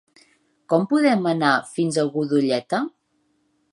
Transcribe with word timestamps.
Com 0.73 0.87
podem 0.93 1.29
anar 1.33 1.51
fins 1.75 1.99
a 2.05 2.07
Godelleta? 2.17 2.81